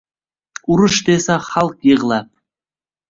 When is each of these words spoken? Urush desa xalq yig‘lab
Urush 0.75 0.97
desa 1.09 1.35
xalq 1.49 1.77
yig‘lab 1.91 2.33